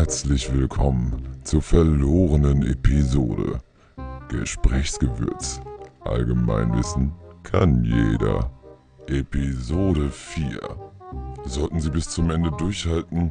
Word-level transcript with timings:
Herzlich 0.00 0.50
willkommen 0.54 1.12
zur 1.44 1.60
verlorenen 1.60 2.66
Episode. 2.66 3.60
Gesprächsgewürz. 4.30 5.60
Allgemeinwissen 6.00 7.12
kann 7.42 7.84
jeder. 7.84 8.50
Episode 9.08 10.08
4. 10.08 10.58
Sollten 11.44 11.80
Sie 11.82 11.90
bis 11.90 12.08
zum 12.08 12.30
Ende 12.30 12.50
durchhalten, 12.52 13.30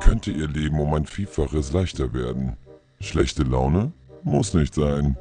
könnte 0.00 0.30
Ihr 0.30 0.48
Leben 0.48 0.80
um 0.80 0.94
ein 0.94 1.04
Vielfaches 1.04 1.74
leichter 1.74 2.14
werden. 2.14 2.56
Schlechte 3.00 3.42
Laune? 3.42 3.92
Muss 4.22 4.54
nicht 4.54 4.74
sein. 4.74 5.18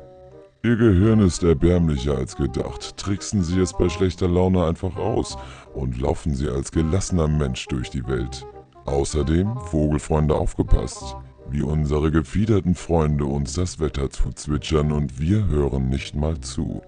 Ihr 0.63 0.77
Gehirn 0.77 1.19
ist 1.19 1.43
erbärmlicher 1.43 2.15
als 2.15 2.37
gedacht. 2.37 2.95
Tricksen 2.95 3.43
Sie 3.43 3.59
es 3.59 3.73
bei 3.73 3.89
schlechter 3.89 4.29
Laune 4.29 4.65
einfach 4.65 4.95
aus 4.95 5.37
und 5.73 5.99
laufen 5.99 6.33
Sie 6.33 6.47
als 6.47 6.71
gelassener 6.71 7.27
Mensch 7.27 7.67
durch 7.67 7.89
die 7.89 8.07
Welt. 8.07 8.45
Außerdem, 8.85 9.57
Vogelfreunde 9.57 10.35
aufgepasst, 10.35 11.15
wie 11.49 11.61
unsere 11.61 12.11
gefiederten 12.11 12.75
Freunde 12.75 13.25
uns 13.25 13.53
das 13.53 13.79
Wetter 13.79 14.09
zuzwitschern 14.09 14.91
und 14.91 15.19
wir 15.19 15.47
hören 15.47 15.89
nicht 15.89 16.15
mal 16.15 16.39
zu. 16.39 16.81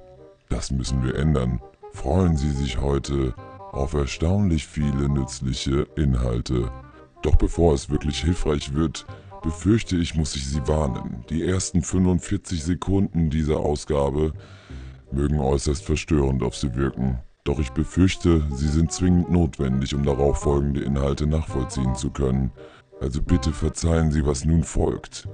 Das 0.49 0.71
müssen 0.71 1.03
wir 1.03 1.15
ändern. 1.15 1.59
Freuen 1.91 2.37
Sie 2.37 2.51
sich 2.51 2.79
heute 2.79 3.33
auf 3.71 3.93
erstaunlich 3.93 4.67
viele 4.67 5.09
nützliche 5.09 5.87
Inhalte. 5.95 6.71
Doch 7.21 7.35
bevor 7.35 7.73
es 7.73 7.89
wirklich 7.89 8.21
hilfreich 8.21 8.73
wird, 8.73 9.05
befürchte 9.41 9.97
ich, 9.97 10.15
muss 10.15 10.35
ich 10.35 10.47
Sie 10.47 10.67
warnen. 10.67 11.23
Die 11.29 11.43
ersten 11.43 11.81
45 11.81 12.63
Sekunden 12.63 13.29
dieser 13.29 13.57
Ausgabe 13.57 14.33
mögen 15.11 15.39
äußerst 15.39 15.83
verstörend 15.83 16.43
auf 16.43 16.55
Sie 16.55 16.75
wirken. 16.75 17.19
Doch 17.45 17.59
ich 17.59 17.71
befürchte, 17.71 18.41
sie 18.53 18.69
sind 18.69 18.93
zwingend 18.93 19.29
notwendig, 19.29 19.93
um 19.93 20.05
darauf 20.05 20.39
folgende 20.39 20.79
Inhalte 20.79 21.27
nachvollziehen 21.27 21.93
zu 21.93 22.09
können. 22.09 22.51
Also 23.01 23.21
bitte 23.21 23.51
verzeihen 23.51 24.11
Sie, 24.11 24.25
was 24.25 24.45
nun 24.45 24.63
folgt. 24.63 25.27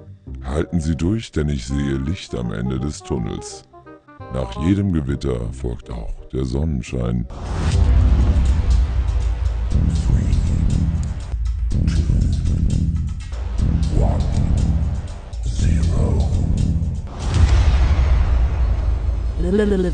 Halten 0.43 0.81
Sie 0.81 0.95
durch, 0.95 1.31
denn 1.31 1.49
ich 1.49 1.67
sehe 1.67 1.97
Licht 1.97 2.33
am 2.33 2.51
Ende 2.51 2.79
des 2.79 3.03
Tunnels. 3.03 3.65
Nach 4.33 4.59
jedem 4.65 4.91
Gewitter 4.91 5.53
folgt 5.53 5.91
auch 5.91 6.25
der 6.33 6.45
Sonnenschein. 6.45 7.27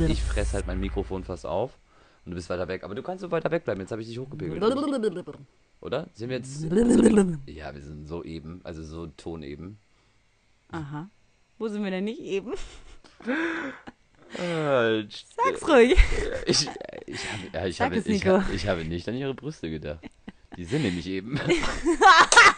Ich 0.07 0.23
fress 0.23 0.53
halt 0.53 0.65
mein 0.65 0.79
Mikrofon 0.79 1.25
fast 1.25 1.45
auf 1.45 1.77
und 2.25 2.31
du 2.31 2.35
bist 2.35 2.49
weiter 2.49 2.67
weg. 2.67 2.83
Aber 2.83 2.95
du 2.95 3.03
kannst 3.03 3.21
so 3.21 3.29
weiter 3.29 3.51
weg 3.51 3.63
bleiben. 3.63 3.81
Jetzt 3.81 3.91
habe 3.91 4.01
ich 4.01 4.07
dich 4.07 4.17
hochgepegelt. 4.17 4.61
Oder? 5.81 6.07
Sind 6.13 6.29
wir 6.29 6.37
jetzt. 6.37 6.63
Ja, 7.45 7.73
wir 7.73 7.81
sind 7.81 8.07
so 8.07 8.23
eben, 8.23 8.61
also 8.63 8.83
so 8.83 9.07
toneben. 9.07 9.77
Aha. 10.71 11.09
Wo 11.59 11.67
sind 11.67 11.83
wir 11.83 11.91
denn 11.91 12.05
nicht 12.05 12.19
eben? 12.19 12.53
Äh, 14.37 15.03
Sag's 15.07 15.67
ruhig. 15.67 15.97
Ich, 16.47 16.67
ich, 17.07 17.25
habe, 17.53 17.69
ich, 17.69 17.77
Sag 17.77 17.85
habe, 17.85 17.97
es, 17.97 18.05
ich, 18.07 18.25
habe, 18.25 18.53
ich 18.53 18.67
habe 18.67 18.83
nicht 18.83 19.07
an 19.07 19.15
ihre 19.15 19.33
Brüste 19.33 19.69
gedacht. 19.69 20.03
Die 20.57 20.65
sind 20.65 20.81
nämlich 20.81 21.07
eben. 21.07 21.39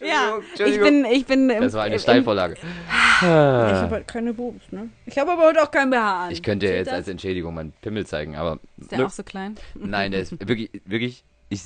Ja, 0.00 0.38
ich 0.66 0.80
bin, 0.80 1.04
ich 1.04 1.24
bin. 1.26 1.48
im- 1.48 1.60
Das 1.62 1.72
war 1.74 1.84
eine 1.84 1.98
Steilvorlage. 1.98 2.54
Ich 2.54 3.22
habe 3.22 3.94
halt 3.94 4.08
keine 4.08 4.34
Boobs, 4.34 4.70
ne? 4.72 4.90
Ich 5.06 5.16
habe 5.18 5.32
aber 5.32 5.44
heute 5.44 5.62
auch 5.62 5.70
kein 5.70 5.90
BH 5.90 6.24
an. 6.26 6.30
Ich 6.32 6.42
könnte 6.42 6.66
Seht 6.66 6.76
jetzt 6.76 6.86
das? 6.88 6.94
als 6.94 7.08
Entschädigung 7.08 7.54
meinen 7.54 7.72
Pimmel 7.80 8.04
zeigen, 8.06 8.34
aber. 8.36 8.58
Ist 8.76 8.90
der 8.90 9.06
auch 9.06 9.10
so 9.10 9.22
klein? 9.22 9.54
Nein, 9.74 10.10
der 10.12 10.20
ist 10.22 10.32
wirklich, 10.48 10.70
wirklich. 10.84 11.24
Ich, 11.48 11.62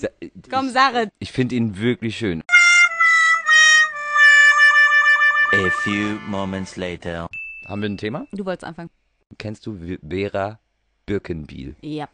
Komm, 0.53 0.67
ich, 0.67 0.73
sag 0.73 0.95
es. 0.95 1.09
ich 1.19 1.33
finde 1.33 1.55
ihn 1.55 1.79
wirklich 1.79 2.17
schön. 2.19 2.43
A 5.53 5.71
few 5.83 6.19
moments 6.29 6.77
later. 6.77 7.29
Haben 7.67 7.83
wir 7.83 7.89
ein 7.89 7.97
Thema? 7.97 8.27
Du 8.33 8.45
wolltest 8.45 8.65
anfangen. 8.65 8.91
Kennst 9.39 9.67
du 9.67 9.79
Vera 10.07 10.59
Birkenbiel? 11.07 11.75
Yep. 11.83 12.11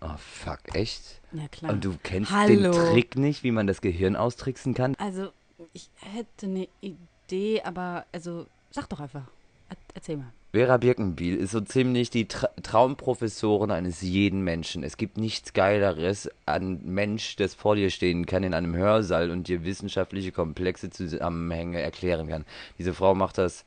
Oh 0.00 0.16
fuck, 0.16 0.60
echt? 0.74 1.20
Ja, 1.32 1.48
klar. 1.48 1.72
Und 1.72 1.84
du 1.84 1.96
kennst 2.02 2.30
Hallo. 2.30 2.70
den 2.70 2.72
Trick 2.72 3.16
nicht, 3.16 3.42
wie 3.42 3.50
man 3.50 3.66
das 3.66 3.80
Gehirn 3.80 4.16
austricksen 4.16 4.74
kann? 4.74 4.94
Also, 4.98 5.30
ich 5.72 5.90
hätte 5.96 6.46
eine 6.46 6.68
Idee, 6.80 7.62
aber, 7.62 8.06
also, 8.12 8.46
sag 8.70 8.88
doch 8.88 9.00
einfach. 9.00 9.24
Er 9.68 9.76
erzähl 9.94 10.16
mal. 10.16 10.32
Vera 10.52 10.78
Birkenbiel 10.78 11.36
ist 11.36 11.50
so 11.50 11.60
ziemlich 11.60 12.08
die 12.08 12.26
Tra 12.26 12.48
Traumprofessorin 12.62 13.70
eines 13.70 14.00
jeden 14.00 14.42
Menschen. 14.42 14.82
Es 14.82 14.96
gibt 14.96 15.18
nichts 15.18 15.52
Geileres 15.52 16.30
an 16.46 16.80
Mensch, 16.84 17.36
das 17.36 17.54
vor 17.54 17.76
dir 17.76 17.90
stehen 17.90 18.24
kann 18.24 18.44
in 18.44 18.54
einem 18.54 18.74
Hörsaal 18.74 19.30
und 19.30 19.48
dir 19.48 19.64
wissenschaftliche 19.64 20.32
komplexe 20.32 20.88
Zusammenhänge 20.88 21.82
erklären 21.82 22.28
kann. 22.28 22.46
Diese 22.78 22.94
Frau 22.94 23.14
macht 23.14 23.36
das 23.36 23.66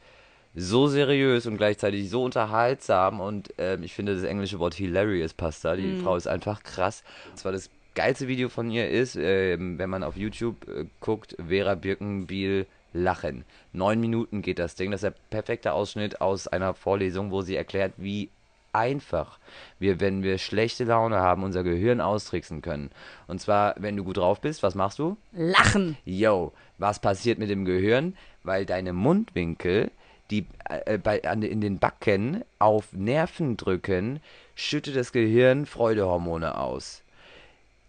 so 0.55 0.87
seriös 0.87 1.45
und 1.45 1.57
gleichzeitig 1.57 2.09
so 2.09 2.23
unterhaltsam 2.23 3.19
und 3.21 3.53
ähm, 3.57 3.83
ich 3.83 3.93
finde 3.93 4.15
das 4.15 4.23
englische 4.23 4.59
Wort 4.59 4.73
hilarious 4.73 5.33
passt 5.33 5.63
da. 5.63 5.75
Die 5.75 5.97
Frau 5.97 6.15
ist 6.15 6.27
einfach 6.27 6.63
krass. 6.63 7.03
Und 7.29 7.37
zwar 7.37 7.51
das 7.51 7.69
geilste 7.95 8.27
Video 8.27 8.49
von 8.49 8.69
ihr 8.69 8.89
ist, 8.89 9.15
ähm, 9.15 9.77
wenn 9.77 9.89
man 9.89 10.03
auf 10.03 10.17
YouTube 10.17 10.67
äh, 10.67 10.85
guckt, 10.99 11.35
Vera 11.47 11.75
Birkenbiel 11.75 12.65
lachen. 12.93 13.45
Neun 13.71 13.99
Minuten 13.99 14.41
geht 14.41 14.59
das 14.59 14.75
Ding. 14.75 14.91
Das 14.91 15.03
ist 15.03 15.13
der 15.13 15.15
perfekte 15.29 15.73
Ausschnitt 15.73 16.19
aus 16.19 16.47
einer 16.47 16.73
Vorlesung, 16.73 17.31
wo 17.31 17.41
sie 17.41 17.55
erklärt, 17.55 17.93
wie 17.97 18.29
einfach 18.73 19.39
wir, 19.79 19.99
wenn 19.99 20.23
wir 20.23 20.37
schlechte 20.37 20.85
Laune 20.85 21.17
haben, 21.17 21.43
unser 21.43 21.63
Gehirn 21.63 22.01
austricksen 22.01 22.61
können. 22.61 22.89
Und 23.27 23.39
zwar, 23.39 23.75
wenn 23.77 23.97
du 23.97 24.03
gut 24.03 24.17
drauf 24.17 24.41
bist, 24.41 24.63
was 24.63 24.75
machst 24.75 24.99
du? 24.99 25.17
Lachen. 25.33 25.97
Yo, 26.05 26.53
was 26.77 26.99
passiert 26.99 27.39
mit 27.39 27.49
dem 27.49 27.65
Gehirn? 27.65 28.15
Weil 28.43 28.65
deine 28.65 28.93
Mundwinkel, 28.93 29.91
die 30.31 30.45
äh, 30.69 30.97
bei, 30.97 31.23
an, 31.23 31.43
in 31.43 31.61
den 31.61 31.77
Backen 31.77 32.43
auf 32.57 32.93
Nerven 32.93 33.57
drücken, 33.57 34.21
schüttet 34.55 34.95
das 34.95 35.11
Gehirn 35.11 35.65
Freudehormone 35.65 36.57
aus. 36.57 37.03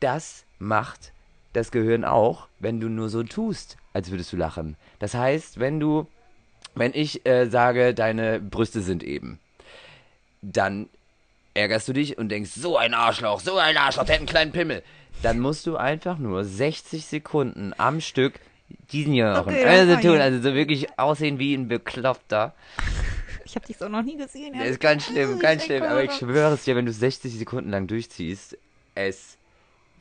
Das 0.00 0.44
macht 0.58 1.12
das 1.53 1.70
Gehirn 1.70 2.04
auch, 2.04 2.48
wenn 2.58 2.80
du 2.80 2.88
nur 2.88 3.08
so 3.08 3.22
tust, 3.22 3.76
als 3.92 4.10
würdest 4.10 4.32
du 4.32 4.36
lachen. 4.36 4.76
Das 4.98 5.14
heißt, 5.14 5.60
wenn 5.60 5.80
du, 5.80 6.06
wenn 6.75 6.92
ich 6.94 7.26
äh, 7.26 7.47
sage, 7.48 7.94
deine 7.94 8.41
Brüste 8.41 8.82
sind 8.82 9.03
eben, 9.03 9.38
dann 10.41 10.88
ärgerst 11.54 11.88
du 11.88 11.92
dich 11.92 12.19
und 12.19 12.30
denkst, 12.30 12.50
so 12.53 12.76
ein 12.76 12.94
Arschloch, 12.94 13.41
so 13.41 13.59
ein 13.59 13.76
Arschloch, 13.76 14.04
der 14.04 14.14
hat 14.14 14.20
einen 14.20 14.28
kleinen 14.28 14.53
Pimmel. 14.53 14.82
Dann 15.22 15.38
musst 15.38 15.66
du 15.66 15.76
einfach 15.76 16.19
nur 16.19 16.44
60 16.44 17.04
Sekunden 17.04 17.74
am 17.76 18.00
Stück 18.00 18.41
diesen 18.93 19.12
hier 19.12 19.33
machen. 19.33 19.55
Okay, 19.55 19.65
also 19.65 19.97
tun, 19.97 20.21
also 20.21 20.41
so 20.41 20.55
wirklich 20.55 20.99
aussehen 20.99 21.38
wie 21.38 21.55
ein 21.55 21.69
Bekloppter. 21.69 22.55
Ich 23.44 23.55
habe 23.56 23.66
dich 23.66 23.77
so 23.77 23.88
noch 23.88 24.03
nie 24.03 24.16
gesehen. 24.16 24.55
Das 24.59 24.69
ist 24.69 24.81
ganz 24.81 25.06
schlimm, 25.06 25.38
ganz 25.38 25.65
schlimm. 25.65 25.83
Aber 25.83 26.03
ich 26.03 26.12
schwöre 26.12 26.55
es 26.55 26.65
dir, 26.65 26.77
wenn 26.77 26.87
du 26.87 26.93
60 26.93 27.38
Sekunden 27.38 27.71
lang 27.71 27.87
durchziehst, 27.87 28.56
es 28.94 29.37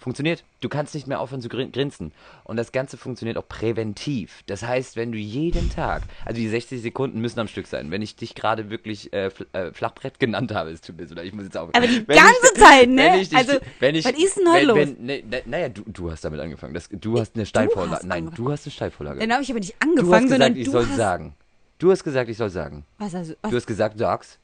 funktioniert. 0.01 0.43
Du 0.59 0.67
kannst 0.69 0.93
nicht 0.95 1.07
mehr 1.07 1.19
aufhören 1.19 1.41
zu 1.41 1.47
grin 1.49 1.71
grinsen. 1.71 2.11
Und 2.43 2.57
das 2.57 2.71
Ganze 2.71 2.97
funktioniert 2.97 3.37
auch 3.37 3.47
präventiv. 3.47 4.43
Das 4.47 4.63
heißt, 4.63 4.95
wenn 4.95 5.11
du 5.11 5.17
jeden 5.17 5.69
Tag, 5.69 6.03
also 6.25 6.39
die 6.39 6.47
60 6.49 6.81
Sekunden 6.81 7.21
müssen 7.21 7.39
am 7.39 7.47
Stück 7.47 7.67
sein. 7.67 7.91
Wenn 7.91 8.01
ich 8.01 8.15
dich 8.15 8.35
gerade 8.35 8.69
wirklich 8.69 9.13
äh, 9.13 9.29
Fl 9.29 9.45
äh, 9.53 9.71
Flachbrett 9.71 10.19
genannt 10.19 10.53
habe, 10.53 10.71
es 10.71 10.81
tut 10.81 10.97
mir 10.97 11.07
so 11.07 11.15
leid, 11.15 11.25
ich 11.25 11.33
muss 11.33 11.43
jetzt 11.45 11.57
auf. 11.57 11.69
Aber 11.73 11.87
die 11.87 12.07
Wenn 12.07 12.17
ganze 12.17 12.51
ich, 12.53 12.59
Zeit, 12.59 12.89
ne? 12.89 13.19
Dich, 13.19 13.35
Also, 13.35 13.53
wenn 13.79 13.95
ich, 13.95 14.05
was 14.05 14.13
ist 14.13 14.37
denn 14.37 14.51
heute 14.51 14.67
wenn, 14.67 14.67
los? 14.67 14.77
Wenn, 14.97 15.05
ne, 15.05 15.23
ne, 15.23 15.41
naja, 15.45 15.69
du, 15.69 15.83
du 15.85 16.11
hast 16.11 16.25
damit 16.25 16.39
angefangen. 16.39 16.73
Das, 16.73 16.89
du 16.91 17.19
hast 17.19 17.35
eine 17.35 17.45
Steilvorlage. 17.45 17.95
hast 17.97 18.03
Nein, 18.05 18.25
angefangen. 18.25 18.45
du 18.45 18.51
hast 18.51 18.65
eine 18.65 18.71
Steilvorlage. 18.71 19.19
Dann 19.19 19.31
habe 19.31 19.43
ich 19.43 19.49
aber 19.51 19.59
nicht 19.59 19.73
Du 19.73 19.77
hast 19.79 19.89
angefangen, 19.89 20.29
sondern 20.29 20.53
gesagt, 20.53 20.57
ich 20.57 20.65
du 20.65 20.71
soll 20.71 20.87
hast... 20.87 20.97
sagen. 20.97 21.35
Du 21.77 21.91
hast 21.91 22.03
gesagt, 22.03 22.29
ich 22.29 22.37
soll 22.37 22.49
sagen. 22.49 22.85
Was, 22.97 23.15
also, 23.15 23.33
was? 23.41 23.51
Du 23.51 23.57
hast 23.57 23.65
gesagt, 23.67 23.97
sag's. 23.97 24.37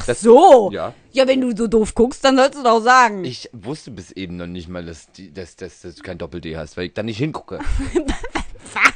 Ach 0.00 0.06
das- 0.06 0.20
so. 0.20 0.70
Ja. 0.72 0.94
Ja, 1.12 1.26
wenn 1.26 1.40
du 1.40 1.56
so 1.56 1.66
doof 1.66 1.94
guckst, 1.94 2.24
dann 2.24 2.36
sollst 2.36 2.58
du 2.58 2.62
doch 2.62 2.80
sagen. 2.80 3.24
Ich 3.24 3.48
wusste 3.52 3.90
bis 3.90 4.12
eben 4.12 4.36
noch 4.36 4.46
nicht 4.46 4.68
mal, 4.68 4.84
dass, 4.84 5.10
die, 5.12 5.32
dass, 5.32 5.56
dass, 5.56 5.80
dass 5.80 5.96
du 5.96 6.02
kein 6.02 6.18
Doppel-D 6.18 6.56
hast, 6.56 6.76
weil 6.76 6.86
ich 6.86 6.94
da 6.94 7.02
nicht 7.02 7.18
hingucke. 7.18 7.58
Was? 8.74 8.92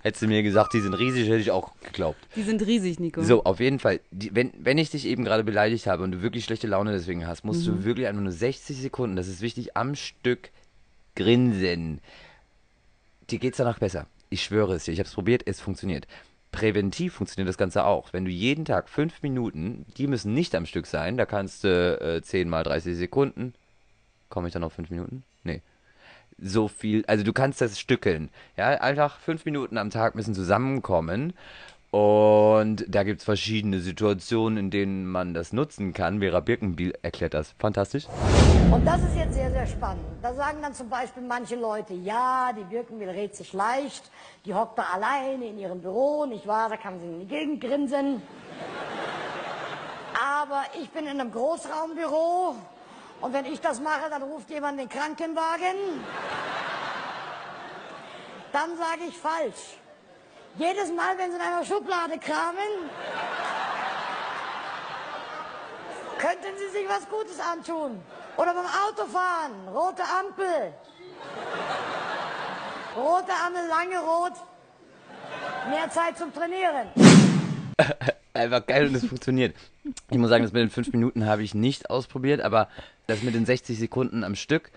Hättest 0.00 0.22
du 0.22 0.26
mir 0.28 0.42
gesagt, 0.42 0.72
die 0.74 0.80
sind 0.80 0.94
riesig, 0.94 1.28
hätte 1.28 1.38
ich 1.40 1.50
auch 1.50 1.72
geglaubt. 1.82 2.18
Die 2.36 2.42
sind 2.44 2.64
riesig, 2.64 3.00
Nico. 3.00 3.22
So, 3.22 3.44
auf 3.44 3.58
jeden 3.60 3.78
Fall, 3.80 4.00
die, 4.12 4.34
wenn, 4.34 4.52
wenn 4.58 4.78
ich 4.78 4.90
dich 4.90 5.04
eben 5.06 5.24
gerade 5.24 5.42
beleidigt 5.44 5.86
habe 5.86 6.04
und 6.04 6.12
du 6.12 6.22
wirklich 6.22 6.44
schlechte 6.44 6.68
Laune 6.68 6.92
deswegen 6.92 7.26
hast, 7.26 7.44
musst 7.44 7.66
Mhm. 7.66 7.78
du 7.78 7.84
wirklich 7.84 8.06
einfach 8.06 8.22
nur 8.22 8.32
60 8.32 8.76
Sekunden, 8.80 9.16
das 9.16 9.26
ist 9.28 9.40
wichtig, 9.40 9.76
am 9.76 9.96
Stück 9.96 10.50
grinsen. 11.16 12.00
Dir 13.28 13.38
geht's 13.40 13.58
danach 13.58 13.78
besser. 13.80 14.06
Ich 14.30 14.44
schwöre 14.44 14.74
es 14.74 14.84
dir, 14.84 14.92
ich 14.92 15.00
habe 15.00 15.08
es 15.08 15.14
probiert, 15.14 15.42
es 15.46 15.60
funktioniert. 15.60 16.06
Präventiv 16.52 17.14
funktioniert 17.14 17.48
das 17.48 17.58
Ganze 17.58 17.84
auch. 17.84 18.12
Wenn 18.12 18.24
du 18.24 18.30
jeden 18.30 18.64
Tag 18.64 18.88
fünf 18.88 19.22
Minuten, 19.22 19.84
die 19.96 20.06
müssen 20.06 20.34
nicht 20.34 20.54
am 20.54 20.66
Stück 20.66 20.86
sein, 20.86 21.16
da 21.16 21.26
kannst 21.26 21.64
du 21.64 22.00
äh, 22.00 22.22
10 22.22 22.48
mal 22.48 22.64
30 22.64 22.96
Sekunden. 22.96 23.54
Komme 24.28 24.48
ich 24.48 24.54
dann 24.54 24.64
auf 24.64 24.72
fünf 24.72 24.90
Minuten? 24.90 25.24
Nee. 25.44 25.62
So 26.40 26.68
viel, 26.68 27.04
also 27.06 27.24
du 27.24 27.32
kannst 27.32 27.60
das 27.60 27.78
stückeln. 27.78 28.30
Ja, 28.56 28.68
einfach 28.68 29.18
fünf 29.18 29.44
Minuten 29.44 29.76
am 29.76 29.90
Tag 29.90 30.14
müssen 30.14 30.34
zusammenkommen 30.34 31.34
Und 31.90 32.84
da 32.86 33.02
gibt 33.02 33.20
es 33.20 33.24
verschiedene 33.24 33.80
Situationen, 33.80 34.58
in 34.58 34.70
denen 34.70 35.06
man 35.06 35.32
das 35.32 35.54
nutzen 35.54 35.94
kann. 35.94 36.20
Vera 36.20 36.40
Birkenbiel 36.40 36.92
erklärt 37.00 37.32
das. 37.32 37.54
Fantastisch. 37.58 38.06
Und 38.70 38.84
das 38.84 39.00
ist 39.00 39.16
jetzt 39.16 39.32
sehr, 39.32 39.50
sehr 39.50 39.66
spannend. 39.66 40.04
Da 40.20 40.34
sagen 40.34 40.58
dann 40.60 40.74
zum 40.74 40.90
Beispiel 40.90 41.22
manche 41.22 41.56
Leute, 41.56 41.94
ja, 41.94 42.52
die 42.52 42.64
Birkenbiel 42.64 43.08
redet 43.08 43.36
sich 43.36 43.54
leicht, 43.54 44.10
die 44.44 44.52
hockt 44.52 44.78
da 44.78 44.84
alleine 44.92 45.46
in 45.46 45.58
ihrem 45.58 45.80
Büro, 45.80 46.26
nicht 46.26 46.46
wahr, 46.46 46.68
da 46.68 46.76
kann 46.76 47.00
sie 47.00 47.06
in 47.06 47.20
die 47.20 47.26
Gegend 47.26 47.62
grinsen. 47.62 48.20
Aber 50.38 50.64
ich 50.82 50.90
bin 50.90 51.04
in 51.04 51.18
einem 51.18 51.32
Großraumbüro 51.32 52.56
und 53.22 53.32
wenn 53.32 53.46
ich 53.46 53.60
das 53.60 53.80
mache, 53.80 54.10
dann 54.10 54.22
ruft 54.22 54.50
jemand 54.50 54.78
den 54.78 54.90
Krankenwagen. 54.90 55.76
Dann 58.52 58.76
sage 58.76 59.08
ich 59.08 59.16
falsch. 59.16 59.78
Jedes 60.58 60.90
Mal, 60.92 61.16
wenn 61.16 61.30
Sie 61.30 61.36
in 61.36 61.42
einer 61.42 61.64
Schublade 61.64 62.18
kramen, 62.18 62.90
könnten 66.18 66.58
Sie 66.58 66.78
sich 66.78 66.88
was 66.88 67.08
Gutes 67.08 67.38
antun. 67.38 68.00
Oder 68.36 68.54
beim 68.54 68.66
Autofahren, 68.66 69.68
rote 69.68 70.02
Ampel. 70.02 70.74
Rote 72.96 73.32
Ampel, 73.46 73.68
lange 73.68 74.04
rot. 74.04 74.32
Mehr 75.70 75.88
Zeit 75.90 76.18
zum 76.18 76.34
Trainieren. 76.34 76.88
Einfach 78.34 78.66
geil 78.66 78.88
und 78.88 78.96
es 78.96 79.06
funktioniert. 79.06 79.54
Ich 80.10 80.18
muss 80.18 80.28
sagen, 80.28 80.42
das 80.42 80.52
mit 80.52 80.62
den 80.62 80.70
fünf 80.70 80.92
Minuten 80.92 81.26
habe 81.26 81.44
ich 81.44 81.54
nicht 81.54 81.88
ausprobiert, 81.88 82.40
aber 82.40 82.68
das 83.06 83.22
mit 83.22 83.34
den 83.34 83.46
60 83.46 83.78
Sekunden 83.78 84.24
am 84.24 84.34
Stück 84.34 84.72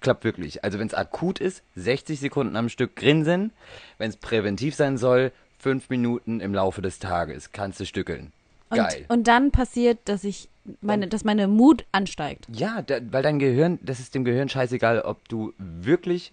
klappt 0.00 0.24
wirklich. 0.24 0.64
Also 0.64 0.78
wenn 0.78 0.86
es 0.86 0.94
akut 0.94 1.40
ist, 1.40 1.62
60 1.76 2.20
Sekunden 2.20 2.56
am 2.56 2.68
Stück 2.68 2.96
grinsen. 2.96 3.52
Wenn 3.98 4.10
es 4.10 4.16
präventiv 4.16 4.74
sein 4.74 4.98
soll, 4.98 5.32
fünf 5.58 5.90
Minuten 5.90 6.40
im 6.40 6.54
Laufe 6.54 6.82
des 6.82 6.98
Tages. 6.98 7.52
Kannst 7.52 7.80
du 7.80 7.86
stückeln. 7.86 8.32
Geil. 8.70 9.06
Und, 9.08 9.18
und 9.18 9.28
dann 9.28 9.50
passiert, 9.50 9.98
dass 10.04 10.24
ich 10.24 10.48
meine, 10.80 11.08
dass 11.08 11.24
meine 11.24 11.48
Mut 11.48 11.84
ansteigt. 11.92 12.46
Ja, 12.52 12.82
da, 12.82 12.98
weil 13.10 13.22
dein 13.22 13.38
Gehirn, 13.38 13.78
das 13.82 14.00
ist 14.00 14.14
dem 14.14 14.24
Gehirn 14.24 14.48
scheißegal, 14.48 15.00
ob 15.00 15.28
du 15.28 15.54
wirklich 15.58 16.32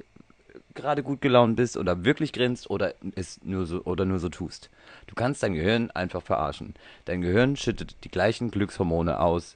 gerade 0.73 1.03
gut 1.03 1.21
gelaunt 1.21 1.55
bist 1.55 1.77
oder 1.77 2.03
wirklich 2.03 2.33
grinst 2.33 2.69
oder 2.69 2.93
es 3.15 3.39
nur 3.43 3.65
so 3.65 3.83
oder 3.85 4.03
nur 4.03 4.19
so 4.19 4.27
tust. 4.27 4.69
Du 5.07 5.15
kannst 5.15 5.41
dein 5.41 5.53
Gehirn 5.53 5.89
einfach 5.91 6.21
verarschen. 6.21 6.73
Dein 7.05 7.21
Gehirn 7.21 7.55
schüttet 7.55 7.95
die 8.03 8.11
gleichen 8.11 8.51
Glückshormone 8.51 9.19
aus, 9.19 9.55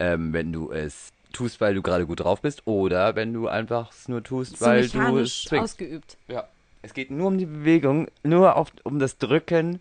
ähm, 0.00 0.32
wenn 0.32 0.52
du 0.52 0.72
es 0.72 1.12
tust, 1.32 1.60
weil 1.60 1.74
du 1.74 1.82
gerade 1.82 2.06
gut 2.06 2.20
drauf 2.20 2.40
bist 2.40 2.62
oder 2.66 3.14
wenn 3.16 3.32
du 3.32 3.48
einfach 3.48 3.92
es 3.92 4.08
nur 4.08 4.22
tust, 4.22 4.58
So 4.58 4.66
weil 4.66 4.88
du 4.88 5.18
es 5.18 5.42
zwingst. 5.44 5.64
ausgeübt. 5.64 6.16
Ja. 6.28 6.48
Es 6.82 6.94
geht 6.94 7.10
nur 7.10 7.26
um 7.28 7.38
die 7.38 7.46
Bewegung, 7.46 8.08
nur 8.22 8.56
auf, 8.56 8.72
um 8.84 8.98
das 8.98 9.18
Drücken 9.18 9.80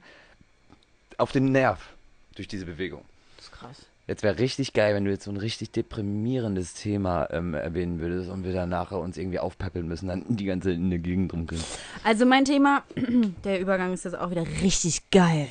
auf 1.17 1.31
den 1.31 1.51
Nerv 1.51 1.79
durch 2.35 2.47
diese 2.47 2.65
Bewegung. 2.65 3.01
Das 3.37 3.45
ist 3.45 3.51
krass. 3.51 3.85
Jetzt 4.07 4.23
wäre 4.23 4.39
richtig 4.39 4.71
geil, 4.73 4.95
wenn 4.95 5.03
du 5.03 5.11
jetzt 5.11 5.25
so 5.25 5.31
ein 5.31 5.37
richtig 5.37 5.71
deprimierendes 5.71 6.73
Thema 6.73 7.27
ähm, 7.31 7.53
erwähnen 7.53 7.99
würdest 7.99 8.29
und 8.29 8.45
wir 8.45 8.53
dann 8.53 8.69
nachher 8.69 8.99
uns 8.99 9.17
irgendwie 9.17 9.39
aufpäppeln 9.39 9.85
müssen, 9.87 10.07
dann 10.07 10.23
die 10.29 10.45
ganze 10.45 10.71
in 10.71 10.89
der 10.89 10.99
Gegend 10.99 11.33
rumgehen. 11.33 11.61
Also 12.05 12.25
mein 12.25 12.45
Thema, 12.45 12.83
der 13.43 13.59
Übergang 13.59 13.93
ist 13.93 14.05
jetzt 14.05 14.17
auch 14.17 14.31
wieder 14.31 14.45
richtig 14.61 15.09
geil. 15.11 15.49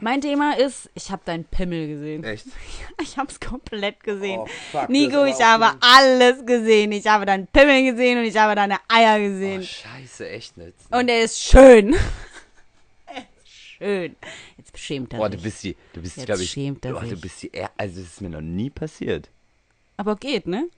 Mein 0.00 0.20
Thema 0.20 0.56
ist, 0.58 0.90
ich 0.94 1.10
habe 1.10 1.22
deinen 1.24 1.44
Pimmel 1.44 1.88
gesehen. 1.88 2.24
Echt? 2.24 2.46
Ich 3.00 3.16
habe 3.16 3.30
es 3.30 3.38
komplett 3.38 4.02
gesehen. 4.02 4.40
Oh, 4.40 4.46
fuck, 4.72 4.88
Nico, 4.88 5.24
ich 5.24 5.40
habe 5.40 5.70
alles 5.80 6.44
gesehen. 6.44 6.90
Ich 6.90 7.06
habe 7.06 7.26
deinen 7.26 7.46
Pimmel 7.46 7.92
gesehen 7.92 8.18
und 8.18 8.24
ich 8.24 8.36
habe 8.36 8.54
deine 8.56 8.78
Eier 8.88 9.16
Oh, 9.18 9.22
gesehen. 9.28 9.62
scheiße, 9.62 10.28
echt 10.28 10.56
nicht. 10.56 10.74
und 10.90 11.08
er 11.08 11.22
ist 11.22 11.40
schön. 11.40 11.94
er 13.06 13.22
ist 13.44 13.48
schön. 13.48 14.16
Jetzt 14.56 14.76
schämt 14.78 15.12
er 15.12 15.18
Boah, 15.18 15.30
du 15.30 15.38
bist 15.38 15.62
die, 15.62 15.76
du 15.92 16.02
bist, 16.02 16.16
glaube 16.26 16.42
ich, 16.42 16.50
schämt 16.50 16.84
er 16.84 16.92
boah, 16.94 17.04
du 17.04 17.16
bist 17.16 17.42
die, 17.42 17.52
also 17.76 18.00
das 18.00 18.10
ist 18.12 18.20
mir 18.20 18.30
noch 18.30 18.40
nie 18.40 18.70
passiert. 18.70 19.28
Aber 19.96 20.16
geht, 20.16 20.46
ne? 20.48 20.68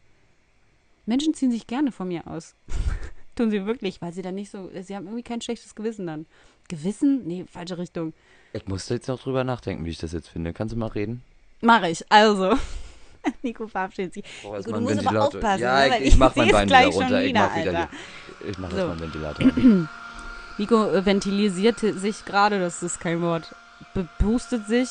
Menschen 1.07 1.33
ziehen 1.35 1.51
sich 1.51 1.67
gerne 1.67 1.91
von 1.91 2.09
mir 2.09 2.27
aus. 2.27 2.55
Tun 3.35 3.51
sie 3.51 3.65
wirklich, 3.65 4.03
weil 4.03 4.13
sie 4.13 4.23
dann 4.23 4.35
nicht 4.35 4.51
so, 4.51 4.71
sie 4.83 4.95
haben 4.95 5.07
irgendwie 5.07 5.23
kein 5.25 5.41
schlechtes 5.41 5.75
Gewissen 5.75 6.07
dann. 6.07 6.27
Gewissen? 6.71 7.27
Nee, 7.27 7.45
falsche 7.51 7.77
Richtung. 7.77 8.15
Ich 8.53 8.67
musste 8.67 8.95
jetzt 8.95 9.09
noch 9.09 9.21
drüber 9.21 9.45
nachdenken, 9.45 9.85
wie 9.85 9.91
ich 9.91 9.99
das 9.99 10.13
jetzt 10.13 10.29
finde. 10.29 10.53
Kannst 10.53 10.75
du 10.75 10.79
mal 10.79 10.87
reden? 10.89 11.23
Mache 11.61 11.89
ich. 11.91 12.05
Also. 12.11 12.55
Nico 13.43 13.69
verabschiedet 13.69 14.15
sich. 14.15 14.25
Boah, 14.43 14.57
Nico, 14.59 14.73
du 14.73 14.81
musst 14.81 15.07
aber 15.07 15.25
aufpassen, 15.27 15.63
Ja, 15.63 15.85
ne, 15.85 15.91
weil 15.93 16.03
ich, 16.03 16.09
ich 16.15 16.17
mach 16.17 16.35
mein 16.35 16.49
Bein 16.49 16.69
wieder 16.69 16.85
runter. 16.87 17.09
schon 17.09 17.19
ich 17.21 17.29
wieder, 17.29 17.41
mach 17.49 17.57
wieder 17.57 17.71
hier. 17.71 18.49
Ich 18.51 18.59
mach 18.59 18.71
So. 18.71 18.77
jetzt 18.77 18.87
mal 18.87 18.93
einen 18.93 19.01
Ventilator. 19.01 19.89
Nico 20.59 20.91
äh, 20.91 21.05
ventilisierte 21.07 21.99
sich 21.99 22.25
gerade, 22.25 22.59
das 22.59 22.83
ist 22.83 23.01
kein 23.01 23.21
Wort. 23.21 23.55
Bepustet 23.95 24.67
sich. 24.67 24.89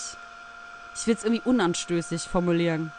Ich 0.96 1.08
will 1.08 1.16
es 1.16 1.24
irgendwie 1.24 1.42
unanstößig 1.48 2.22
formulieren. 2.24 2.92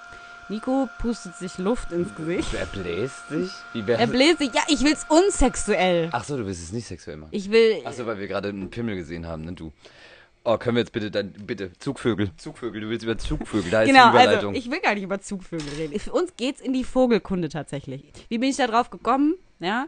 Nico 0.50 0.88
pustet 0.98 1.36
sich 1.36 1.58
Luft 1.58 1.92
ins 1.92 2.12
Gesicht. 2.16 2.52
Er 2.54 2.66
bläst 2.66 3.28
sich? 3.28 3.50
Er 3.86 4.06
bläst 4.08 4.38
sich. 4.38 4.52
Ja, 4.52 4.62
ich 4.66 4.82
will's 4.82 5.06
unsexuell. 5.08 6.08
Ach 6.10 6.24
so, 6.24 6.36
du 6.36 6.44
willst 6.44 6.60
es 6.60 6.72
nicht 6.72 6.86
sexuell 6.88 7.18
machen. 7.18 7.30
Ich 7.32 7.52
will. 7.52 7.76
Ach 7.84 7.92
so, 7.92 8.04
weil 8.04 8.18
wir 8.18 8.26
gerade 8.26 8.48
einen 8.48 8.68
Pimmel 8.68 8.96
gesehen 8.96 9.28
haben, 9.28 9.44
ne, 9.44 9.52
du. 9.52 9.72
Oh, 10.42 10.56
können 10.58 10.74
wir 10.74 10.80
jetzt 10.80 10.92
bitte 10.92 11.10
dann, 11.12 11.32
bitte, 11.32 11.70
Zugvögel. 11.78 12.30
Zugvögel, 12.36 12.80
du 12.80 12.88
willst 12.88 13.04
über 13.04 13.16
Zugvögel, 13.16 13.70
da 13.70 13.82
ist 13.82 13.88
Genau, 13.88 14.10
die 14.10 14.16
also 14.18 14.22
Überleitung. 14.30 14.54
ich 14.56 14.70
will 14.70 14.80
gar 14.80 14.94
nicht 14.94 15.04
über 15.04 15.20
Zugvögel 15.20 15.68
reden. 15.78 16.00
Für 16.00 16.12
uns 16.12 16.32
geht's 16.36 16.60
in 16.60 16.72
die 16.72 16.82
Vogelkunde 16.82 17.48
tatsächlich. 17.48 18.02
Wie 18.28 18.38
bin 18.38 18.48
ich 18.50 18.56
da 18.56 18.66
drauf 18.66 18.90
gekommen? 18.90 19.34
Ja. 19.60 19.86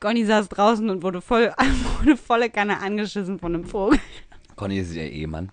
Conny 0.00 0.24
saß 0.24 0.48
draußen 0.48 0.90
und 0.90 1.02
wurde 1.04 1.20
voll, 1.20 1.52
wurde 2.00 2.16
volle 2.16 2.50
Kanne 2.50 2.80
angeschissen 2.80 3.38
von 3.38 3.54
einem 3.54 3.64
Vogel. 3.64 4.00
Conny 4.56 4.78
ist 4.80 4.92
ihr 4.94 5.08
Ehemann. 5.08 5.52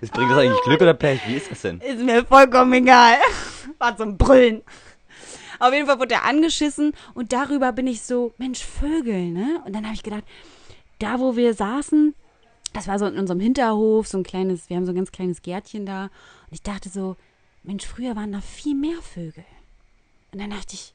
Es 0.00 0.10
bringt 0.10 0.30
das 0.30 0.38
eigentlich 0.38 0.62
Glück 0.62 0.80
oder 0.80 0.94
Pech? 0.94 1.20
Wie 1.26 1.34
ist 1.34 1.50
das 1.50 1.62
denn? 1.62 1.80
Ist 1.80 2.00
mir 2.00 2.24
vollkommen 2.24 2.72
egal. 2.72 3.18
War 3.78 3.96
zum 3.96 4.16
Brüllen. 4.16 4.62
Auf 5.58 5.72
jeden 5.72 5.86
Fall 5.86 5.98
wurde 6.00 6.14
er 6.14 6.24
angeschissen 6.24 6.92
und 7.14 7.32
darüber 7.32 7.72
bin 7.72 7.86
ich 7.86 8.02
so, 8.02 8.32
Mensch, 8.38 8.64
Vögel, 8.64 9.30
ne? 9.30 9.62
Und 9.64 9.74
dann 9.74 9.84
habe 9.84 9.94
ich 9.94 10.02
gedacht, 10.02 10.24
da 10.98 11.20
wo 11.20 11.36
wir 11.36 11.54
saßen, 11.54 12.14
das 12.72 12.88
war 12.88 12.98
so 12.98 13.06
in 13.06 13.18
unserem 13.18 13.40
Hinterhof, 13.40 14.08
so 14.08 14.18
ein 14.18 14.24
kleines, 14.24 14.68
wir 14.68 14.76
haben 14.76 14.86
so 14.86 14.92
ein 14.92 14.96
ganz 14.96 15.12
kleines 15.12 15.42
Gärtchen 15.42 15.86
da. 15.86 16.04
Und 16.04 16.52
ich 16.52 16.62
dachte 16.62 16.88
so, 16.88 17.16
Mensch, 17.62 17.86
früher 17.86 18.16
waren 18.16 18.32
da 18.32 18.40
viel 18.40 18.74
mehr 18.74 19.00
Vögel. 19.02 19.44
Und 20.32 20.40
dann 20.40 20.50
dachte 20.50 20.74
ich, 20.74 20.94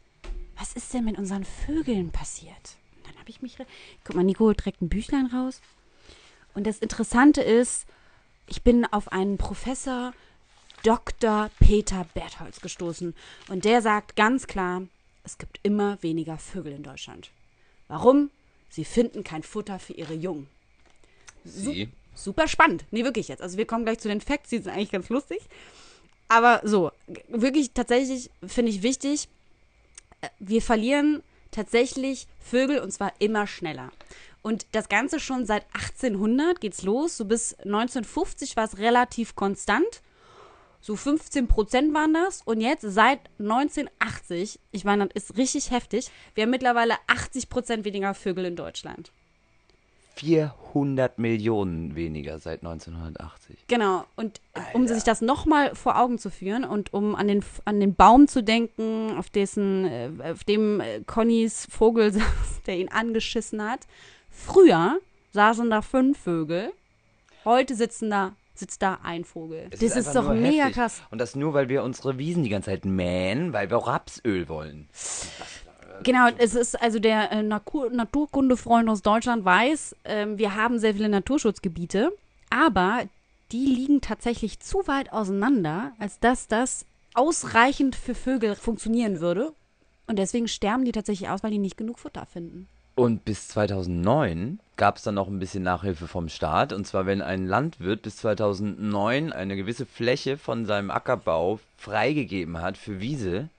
was 0.58 0.74
ist 0.74 0.94
denn 0.94 1.06
mit 1.06 1.18
unseren 1.18 1.46
Vögeln 1.46 2.12
passiert? 2.12 2.78
Und 2.98 3.08
dann 3.08 3.20
habe 3.20 3.30
ich 3.30 3.42
mich, 3.42 3.58
guck 4.04 4.16
mal, 4.16 4.24
Nico 4.24 4.52
direkt 4.52 4.82
ein 4.82 4.90
Büchlein 4.90 5.28
raus. 5.28 5.62
Und 6.56 6.66
das 6.66 6.80
Interessante 6.80 7.42
ist, 7.42 7.86
ich 8.48 8.64
bin 8.64 8.86
auf 8.86 9.12
einen 9.12 9.38
Professor 9.38 10.14
Dr. 10.84 11.50
Peter 11.60 12.06
Bertholz 12.14 12.62
gestoßen. 12.62 13.14
Und 13.50 13.66
der 13.66 13.82
sagt 13.82 14.16
ganz 14.16 14.48
klar, 14.48 14.84
es 15.24 15.38
gibt 15.38 15.60
immer 15.64 16.02
weniger 16.02 16.38
Vögel 16.38 16.74
in 16.74 16.84
Deutschland. 16.84 17.32
Warum? 17.88 18.30
Sie 18.70 18.86
finden 18.86 19.24
kein 19.24 19.44
Futter 19.44 19.80
für 19.80 19.94
ihre 19.94 20.14
Jungen. 20.14 20.48
Sie? 21.44 21.90
Super 22.16 22.48
spannend. 22.48 22.86
Nee, 22.92 23.04
wirklich 23.04 23.28
jetzt. 23.28 23.42
Also 23.42 23.58
wir 23.58 23.66
kommen 23.66 23.86
gleich 23.86 24.00
zu 24.00 24.08
den 24.08 24.22
Facts, 24.22 24.50
die 24.50 24.58
sind 24.58 24.72
eigentlich 24.72 24.92
ganz 24.92 25.10
lustig. 25.10 25.40
Aber 26.30 26.62
so, 26.64 26.92
wirklich 27.28 27.72
tatsächlich 27.72 28.30
finde 28.46 28.72
ich 28.72 28.84
wichtig, 28.84 29.30
äh, 30.22 30.30
wir 30.40 30.62
verlieren 30.62 31.24
tatsächlich 31.52 32.28
Vögel 32.40 32.80
und 32.80 32.92
zwar 32.92 33.14
immer 33.20 33.48
schneller. 33.48 33.92
Und 34.48 34.66
das 34.72 34.88
Ganze 34.88 35.20
schon 35.20 35.46
seit 35.46 35.66
1800 35.74 36.62
geht's 36.62 36.84
los. 36.84 37.18
So 37.18 37.26
bis 37.26 37.54
1950 37.56 38.56
war 38.56 38.64
es 38.64 38.78
relativ 38.78 39.36
konstant. 39.36 40.02
So 40.80 40.96
15 40.96 41.50
Prozent 41.50 41.94
waren 41.94 42.14
das. 42.14 42.44
Und 42.44 42.62
jetzt 42.62 42.86
seit 42.88 43.20
1980, 43.40 44.58
ich 44.72 44.86
meine, 44.86 45.08
das 45.08 45.26
ist 45.26 45.38
richtig 45.38 45.72
heftig, 45.72 46.10
wir 46.34 46.44
haben 46.44 46.52
mittlerweile 46.52 46.94
80 47.08 47.50
Prozent 47.50 47.84
weniger 47.84 48.14
Vögel 48.14 48.46
in 48.46 48.56
Deutschland. 48.56 49.12
400 50.16 51.20
Millionen 51.20 51.96
weniger 51.96 52.40
seit 52.40 52.64
1980. 52.64 53.68
Genau, 53.68 54.06
und 54.16 54.40
um 54.72 54.88
sich 54.88 55.04
das 55.04 55.20
nochmal 55.20 55.76
vor 55.76 56.00
Augen 56.00 56.20
zu 56.20 56.32
führen 56.32 56.64
und 56.64 56.94
um 56.94 57.16
an 57.16 57.28
den, 57.28 57.44
an 57.66 57.82
den 57.82 57.96
Baum 57.96 58.30
zu 58.30 58.42
denken, 58.42 59.12
auf 59.18 59.30
dessen, 59.30 59.86
äh, 59.86 60.10
auf 60.32 60.46
dem 60.46 60.80
äh, 60.80 61.02
Connys 61.06 61.68
Vogel 61.70 62.14
saß, 62.14 62.64
der 62.66 62.78
ihn 62.78 62.88
angeschissen 62.88 63.62
hat. 63.62 63.82
Früher 64.46 65.00
saßen 65.34 65.70
da 65.70 65.82
fünf 65.82 66.20
Vögel, 66.20 66.72
heute 67.44 67.76
sitzen 67.76 68.10
da, 68.10 68.34
sitzt 68.56 68.82
da 68.82 69.00
ein 69.04 69.26
Vogel. 69.26 69.68
Es 69.72 69.80
das 69.80 69.98
ist, 69.98 70.08
einfach 70.10 70.30
doch 70.30 70.34
mega 70.34 70.66
heftig. 70.66 70.76
krass. 70.76 71.02
Und 71.12 71.20
das 71.20 71.36
nur, 71.36 71.54
weil 71.54 71.70
wir 71.70 71.84
unsere 71.84 72.18
Wiesen 72.18 72.44
die 72.44 72.50
ganze 72.50 72.70
Zeit 72.70 72.86
mähen, 72.86 73.52
weil 73.52 73.70
wir 73.70 73.78
Rapsöl 73.78 74.48
wollen. 74.48 74.88
Genau, 76.04 76.28
es 76.38 76.54
ist 76.54 76.80
also 76.80 77.00
der 77.00 77.32
äh, 77.32 77.44
Natur 77.44 77.90
Naturkundefreund 77.90 78.88
aus 78.90 79.02
Deutschland 79.02 79.44
weiß, 79.44 79.96
ähm, 80.06 80.38
wir 80.38 80.56
haben 80.56 80.80
sehr 80.80 80.94
viele 80.94 81.10
Naturschutzgebiete, 81.10 82.12
aber 82.52 83.04
die 83.52 83.66
liegen 83.66 84.02
tatsächlich 84.02 84.60
zu 84.60 84.88
weit 84.88 85.12
auseinander, 85.12 85.94
als 86.00 86.20
dass 86.20 86.48
das 86.48 86.86
ausreichend 87.16 87.96
für 87.96 88.14
Vögel 88.14 88.56
funktionieren 88.56 89.20
würde. 89.20 89.54
Und 90.06 90.20
deswegen 90.20 90.48
sterben 90.48 90.86
die 90.86 90.92
tatsächlich 90.92 91.30
aus, 91.30 91.44
weil 91.44 91.52
die 91.52 91.58
nicht 91.58 91.78
genug 91.78 92.00
Futter 92.00 92.26
finden. 92.26 92.68
Und 92.98 93.26
bis 93.26 93.50
2009 93.50 94.60
gab 94.76 94.98
es 94.98 95.04
dann 95.04 95.14
noch 95.14 95.28
ein 95.28 95.38
bisschen 95.38 95.62
Nachhilfe 95.62 96.08
vom 96.08 96.30
Staat. 96.30 96.74
Und 96.74 96.88
zwar, 96.88 97.06
wenn 97.06 97.22
ein 97.22 97.46
Landwirt 97.46 98.02
bis 98.02 98.18
2009 98.18 99.32
eine 99.32 99.56
gewisse 99.56 99.86
Fläche 99.86 100.36
von 100.36 100.66
seinem 100.66 100.90
Ackerbau 100.90 101.60
freigegeben 101.78 102.60
hat 102.60 102.76
für 102.76 103.00
Wiese, 103.00 103.50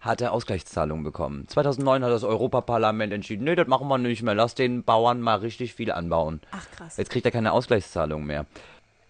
hat 0.00 0.20
er 0.20 0.32
Ausgleichszahlungen 0.32 1.02
bekommen. 1.02 1.48
2009 1.48 2.04
hat 2.04 2.10
das 2.10 2.24
Europaparlament 2.24 3.10
entschieden, 3.10 3.44
nee, 3.44 3.54
das 3.54 3.68
machen 3.68 3.88
wir 3.88 3.96
nicht 3.96 4.22
mehr, 4.22 4.34
lass 4.34 4.54
den 4.54 4.84
Bauern 4.84 5.22
mal 5.22 5.38
richtig 5.38 5.72
viel 5.72 5.90
anbauen. 5.90 6.42
Ach 6.50 6.70
krass. 6.70 6.98
Jetzt 6.98 7.08
kriegt 7.08 7.24
er 7.24 7.32
keine 7.32 7.52
Ausgleichszahlung 7.52 8.26
mehr. 8.26 8.44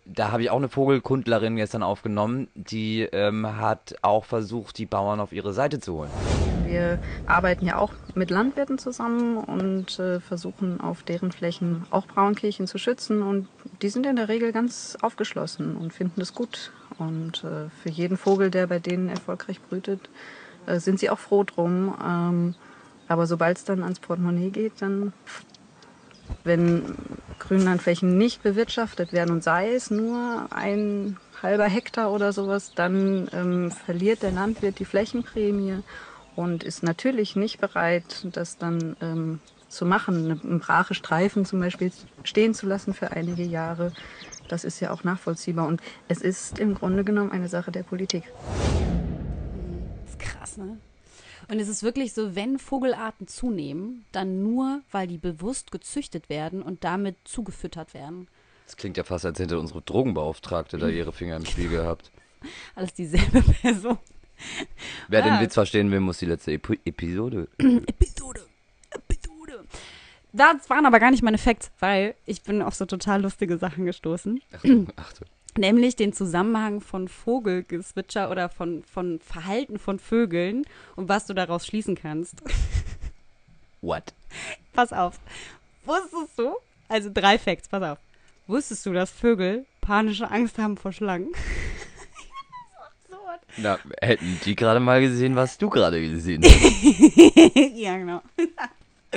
Da 0.04 0.30
habe 0.30 0.42
ich 0.42 0.50
auch 0.50 0.56
eine 0.56 0.68
Vogelkundlerin 0.68 1.56
gestern 1.56 1.82
aufgenommen, 1.82 2.46
die 2.54 3.00
ähm, 3.10 3.56
hat 3.56 3.96
auch 4.02 4.24
versucht, 4.24 4.78
die 4.78 4.86
Bauern 4.86 5.18
auf 5.18 5.32
ihre 5.32 5.52
Seite 5.52 5.80
zu 5.80 5.94
holen. 5.94 6.10
Wir 6.68 6.98
arbeiten 7.26 7.64
ja 7.64 7.78
auch 7.78 7.92
mit 8.14 8.30
Landwirten 8.30 8.78
zusammen 8.78 9.38
und 9.38 9.98
äh, 9.98 10.20
versuchen 10.20 10.80
auf 10.80 11.02
deren 11.02 11.32
Flächen 11.32 11.86
auch 11.90 12.06
Braunkehlchen 12.06 12.66
zu 12.66 12.76
schützen. 12.76 13.22
Und 13.22 13.48
die 13.80 13.88
sind 13.88 14.04
in 14.04 14.16
der 14.16 14.28
Regel 14.28 14.52
ganz 14.52 14.96
aufgeschlossen 15.00 15.76
und 15.76 15.94
finden 15.94 16.20
es 16.20 16.34
gut. 16.34 16.72
Und 16.98 17.42
äh, 17.42 17.70
für 17.82 17.88
jeden 17.88 18.18
Vogel, 18.18 18.50
der 18.50 18.66
bei 18.66 18.78
denen 18.78 19.08
erfolgreich 19.08 19.62
brütet, 19.62 20.10
äh, 20.66 20.78
sind 20.78 21.00
sie 21.00 21.08
auch 21.08 21.18
froh 21.18 21.44
drum. 21.44 21.94
Ähm, 22.04 22.54
aber 23.08 23.26
sobald 23.26 23.56
es 23.56 23.64
dann 23.64 23.82
ans 23.82 24.00
Portemonnaie 24.00 24.50
geht, 24.50 24.82
dann, 24.82 25.14
wenn 26.44 26.96
Grünlandflächen 27.38 28.18
nicht 28.18 28.42
bewirtschaftet 28.42 29.14
werden 29.14 29.30
und 29.30 29.42
sei 29.42 29.72
es 29.72 29.90
nur 29.90 30.48
ein 30.50 31.16
halber 31.42 31.64
Hektar 31.64 32.12
oder 32.12 32.32
sowas, 32.34 32.72
dann 32.74 33.28
ähm, 33.32 33.70
verliert 33.70 34.22
der 34.22 34.32
Landwirt 34.32 34.78
die 34.78 34.84
Flächenprämie 34.84 35.82
und 36.38 36.62
ist 36.62 36.84
natürlich 36.84 37.34
nicht 37.34 37.60
bereit, 37.60 38.24
das 38.30 38.58
dann 38.58 38.96
ähm, 39.00 39.40
zu 39.68 39.84
machen, 39.84 40.40
einen 40.40 40.60
brache 40.60 40.94
Streifen 40.94 41.44
zum 41.44 41.58
Beispiel 41.58 41.90
stehen 42.22 42.54
zu 42.54 42.66
lassen 42.68 42.94
für 42.94 43.10
einige 43.10 43.42
Jahre. 43.42 43.92
Das 44.46 44.62
ist 44.62 44.78
ja 44.78 44.92
auch 44.92 45.02
nachvollziehbar 45.02 45.66
und 45.66 45.82
es 46.06 46.22
ist 46.22 46.60
im 46.60 46.76
Grunde 46.76 47.02
genommen 47.02 47.32
eine 47.32 47.48
Sache 47.48 47.72
der 47.72 47.82
Politik. 47.82 48.22
Das 50.04 50.10
ist 50.12 50.18
krass, 50.20 50.56
ne? 50.58 50.78
Und 51.48 51.58
es 51.58 51.66
ist 51.66 51.82
wirklich 51.82 52.12
so, 52.12 52.36
wenn 52.36 52.60
Vogelarten 52.60 53.26
zunehmen, 53.26 54.04
dann 54.12 54.40
nur, 54.40 54.82
weil 54.92 55.08
die 55.08 55.18
bewusst 55.18 55.72
gezüchtet 55.72 56.28
werden 56.28 56.62
und 56.62 56.84
damit 56.84 57.16
zugefüttert 57.24 57.94
werden. 57.94 58.28
Das 58.64 58.76
klingt 58.76 58.96
ja 58.96 59.02
fast, 59.02 59.26
als 59.26 59.40
hätte 59.40 59.58
unsere 59.58 59.82
Drogenbeauftragte 59.82 60.78
da 60.78 60.86
ihre 60.86 61.10
Finger 61.10 61.34
im 61.34 61.46
Spiel 61.46 61.68
gehabt. 61.68 62.12
Alles 62.76 62.94
dieselbe 62.94 63.42
Person. 63.42 63.98
Wer 65.08 65.22
den 65.22 65.34
Ah. 65.34 65.40
Witz 65.40 65.54
verstehen 65.54 65.90
will, 65.90 66.00
muss 66.00 66.18
die 66.18 66.26
letzte 66.26 66.52
Epi 66.52 66.78
Episode. 66.84 67.48
Episode. 67.58 68.40
Episode. 68.90 69.64
Das 70.32 70.68
waren 70.70 70.86
aber 70.86 71.00
gar 71.00 71.10
nicht 71.10 71.22
meine 71.22 71.38
Facts, 71.38 71.70
weil 71.80 72.14
ich 72.26 72.42
bin 72.42 72.62
auf 72.62 72.74
so 72.74 72.84
total 72.86 73.22
lustige 73.22 73.58
Sachen 73.58 73.84
gestoßen. 73.86 74.40
Achtung, 74.52 74.88
Achtung. 74.96 75.26
Nämlich 75.56 75.96
den 75.96 76.12
Zusammenhang 76.12 76.80
von 76.80 77.08
Vogelgezwitscher 77.08 78.30
oder 78.30 78.48
von, 78.48 78.84
von 78.84 79.18
Verhalten 79.20 79.78
von 79.78 79.98
Vögeln 79.98 80.64
und 80.94 81.08
was 81.08 81.26
du 81.26 81.34
daraus 81.34 81.66
schließen 81.66 81.96
kannst. 81.96 82.36
What? 83.80 84.12
Pass 84.72 84.92
auf. 84.92 85.18
Wusstest 85.84 86.38
du? 86.38 86.54
Also 86.88 87.10
drei 87.12 87.38
Facts, 87.38 87.68
pass 87.68 87.82
auf. 87.82 87.98
Wusstest 88.46 88.86
du, 88.86 88.92
dass 88.92 89.10
Vögel 89.10 89.66
panische 89.80 90.30
Angst 90.30 90.58
haben 90.58 90.76
vor 90.76 90.92
Schlangen? 90.92 91.32
Na, 93.60 93.78
hätten 94.00 94.40
die 94.44 94.54
gerade 94.54 94.80
mal 94.80 95.00
gesehen, 95.00 95.34
was 95.36 95.58
du 95.58 95.68
gerade 95.70 96.00
gesehen 96.00 96.42
hast. 96.44 97.74
ja, 97.76 97.96
genau. 97.96 98.22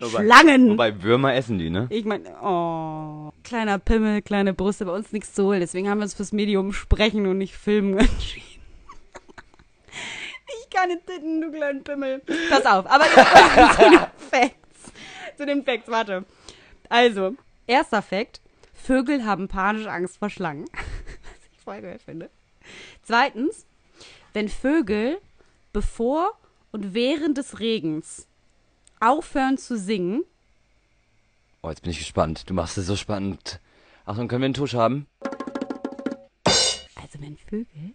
Wobei- 0.00 0.22
Schlangen. 0.24 0.70
Wobei 0.70 1.02
Würmer 1.02 1.34
essen 1.34 1.58
die, 1.58 1.70
ne? 1.70 1.86
Ich 1.90 2.04
meine, 2.04 2.30
oh, 2.42 3.32
kleiner 3.44 3.78
Pimmel, 3.78 4.22
kleine 4.22 4.52
Brüste, 4.54 4.84
bei 4.86 4.92
uns 4.92 5.12
nichts 5.12 5.32
zu 5.34 5.44
holen. 5.44 5.60
Deswegen 5.60 5.88
haben 5.88 5.98
wir 5.98 6.04
uns 6.04 6.14
fürs 6.14 6.32
Medium 6.32 6.72
sprechen 6.72 7.26
und 7.26 7.38
nicht 7.38 7.54
filmen 7.54 7.98
entschieden. 7.98 8.44
Ich 10.46 10.70
keine 10.70 11.00
Titten, 11.04 11.40
du 11.40 11.50
kleinen 11.52 11.84
Pimmel. 11.84 12.22
Pass 12.50 12.66
auf, 12.66 12.86
aber 12.86 13.04
jetzt 13.04 13.76
zu 13.76 13.90
den 13.90 13.98
Facts. 14.30 14.92
Zu 15.36 15.46
den 15.46 15.64
Facts, 15.64 15.88
warte. 15.88 16.24
Also, 16.88 17.34
erster 17.66 18.02
Fact. 18.02 18.40
Vögel 18.74 19.24
haben 19.24 19.48
panische 19.48 19.90
Angst 19.90 20.18
vor 20.18 20.28
Schlangen. 20.30 20.66
Was 20.72 21.48
ich 21.52 21.58
voll 21.64 21.80
geil 21.80 21.98
finde. 22.04 22.28
Zweitens, 23.02 23.66
wenn 24.34 24.48
Vögel 24.50 25.18
bevor 25.72 26.32
und 26.72 26.92
während 26.92 27.38
des 27.38 27.60
Regens 27.60 28.26
aufhören 29.00 29.56
zu 29.58 29.78
singen, 29.78 30.24
Oh, 31.62 31.70
jetzt 31.70 31.80
bin 31.80 31.92
ich 31.92 31.98
gespannt. 31.98 32.50
Du 32.50 32.52
machst 32.52 32.76
es 32.76 32.86
so 32.86 32.94
spannend. 32.94 33.58
Achtung, 34.04 34.28
können 34.28 34.42
wir 34.42 34.46
einen 34.46 34.54
Tusch 34.54 34.74
haben? 34.74 35.06
also 36.44 37.20
wenn 37.20 37.38
Vögel 37.38 37.94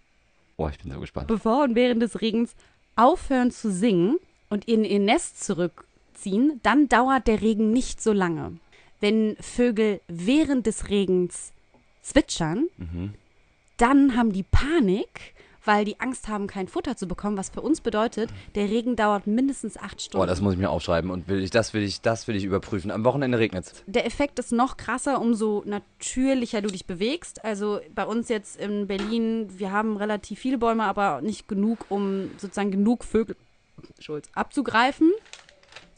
Oh, 0.58 0.68
ich 0.70 0.80
bin 0.80 0.92
so 0.92 1.00
gespannt. 1.00 1.28
bevor 1.28 1.64
und 1.64 1.76
während 1.76 2.02
des 2.02 2.20
Regens 2.20 2.56
aufhören 2.96 3.52
zu 3.52 3.72
singen 3.72 4.18
und 4.50 4.68
in 4.68 4.84
ihr 4.84 5.00
Nest 5.00 5.44
zurückziehen, 5.44 6.60
dann 6.64 6.90
dauert 6.90 7.28
der 7.28 7.42
Regen 7.42 7.72
nicht 7.72 8.02
so 8.02 8.12
lange. 8.12 8.58
Wenn 9.00 9.36
Vögel 9.40 10.02
während 10.08 10.66
des 10.66 10.90
Regens 10.90 11.54
zwitschern, 12.02 12.68
dann 13.78 14.18
haben 14.18 14.34
die 14.34 14.44
Panik, 14.44 15.34
weil 15.70 15.86
die 15.86 16.00
Angst 16.00 16.28
haben, 16.28 16.48
kein 16.48 16.68
Futter 16.68 16.98
zu 16.98 17.08
bekommen, 17.08 17.38
was 17.38 17.50
für 17.50 17.62
uns 17.62 17.80
bedeutet, 17.80 18.32
der 18.56 18.68
Regen 18.68 18.96
dauert 18.96 19.28
mindestens 19.28 19.78
acht 19.78 20.02
Stunden. 20.02 20.24
Oh, 20.24 20.26
das 20.26 20.42
muss 20.42 20.54
ich 20.54 20.60
mir 20.60 20.72
aufschreiben 20.72 21.12
und 21.12 21.28
will 21.28 21.44
ich, 21.44 21.52
das 21.52 21.76
will 21.76 21.84
ich, 21.84 22.02
das 22.02 22.28
will 22.28 22.36
ich 22.36 22.44
überprüfen. 22.44 22.90
Am 22.90 23.04
Wochenende 23.04 23.38
regnet's. 23.38 23.84
der 23.86 24.08
Effekt 24.08 24.40
ist 24.40 24.52
noch 24.52 24.78
krasser, 24.78 25.22
umso 25.22 25.62
natürlicher 25.68 26.64
du 26.64 26.70
dich 26.70 26.88
bewegst. 26.88 27.46
Also 27.46 27.82
bei 27.94 28.04
uns 28.04 28.30
jetzt 28.30 28.60
in 28.60 28.88
Berlin, 28.88 29.48
wir 29.60 29.72
haben 29.72 29.96
relativ 29.96 30.40
viele 30.40 30.58
Bäume, 30.58 30.86
aber 30.86 31.22
nicht 31.22 31.48
genug, 31.48 31.86
um 31.90 32.32
sozusagen 32.38 32.72
genug 32.72 33.04
Vögel 33.04 33.36
Schulz, 34.00 34.28
abzugreifen. 34.34 35.12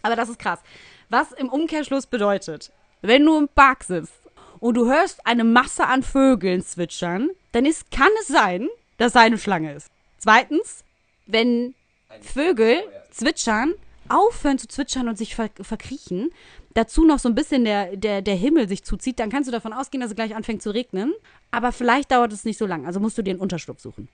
Aber 0.03 0.17
das 0.17 0.27
ist 0.27 0.39
krass. 0.39 0.59
Was 1.07 1.31
im 1.31 1.47
Umkehrschluss 1.47 2.07
bedeutet, 2.07 2.73
wenn 3.01 3.23
du 3.23 3.37
im 3.37 3.47
Park 3.47 3.85
sitzt 3.85 4.29
und 4.59 4.73
du 4.75 4.91
hörst 4.91 5.25
eine 5.25 5.45
Masse 5.45 5.87
an 5.87 6.03
Vögeln 6.03 6.61
zwitschern, 6.61 7.29
dann 7.53 7.65
ist, 7.65 7.89
kann 7.89 8.09
es 8.19 8.27
sein, 8.27 8.67
dass 9.01 9.13
da 9.13 9.21
eine 9.21 9.39
Schlange 9.39 9.73
ist. 9.73 9.89
Zweitens, 10.19 10.83
wenn 11.25 11.73
Vögel 12.21 12.83
zwitschern, 13.09 13.73
aufhören 14.09 14.59
zu 14.59 14.67
zwitschern 14.67 15.07
und 15.07 15.17
sich 15.17 15.33
ver 15.33 15.49
verkriechen, 15.59 16.29
dazu 16.75 17.03
noch 17.03 17.17
so 17.17 17.27
ein 17.27 17.33
bisschen 17.33 17.65
der, 17.65 17.97
der, 17.97 18.21
der 18.21 18.35
Himmel 18.35 18.67
sich 18.67 18.83
zuzieht, 18.83 19.19
dann 19.19 19.31
kannst 19.31 19.47
du 19.47 19.51
davon 19.51 19.73
ausgehen, 19.73 20.01
dass 20.01 20.11
es 20.11 20.15
gleich 20.15 20.35
anfängt 20.35 20.61
zu 20.61 20.69
regnen. 20.69 21.13
Aber 21.49 21.71
vielleicht 21.71 22.11
dauert 22.11 22.31
es 22.31 22.45
nicht 22.45 22.59
so 22.59 22.67
lang, 22.67 22.85
also 22.85 22.99
musst 22.99 23.17
du 23.17 23.23
dir 23.23 23.31
einen 23.31 23.39
Unterschlupf 23.39 23.81
suchen. 23.81 24.07